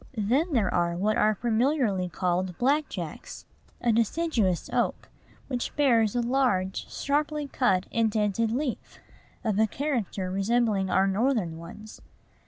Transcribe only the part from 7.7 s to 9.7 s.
indented leaf, of a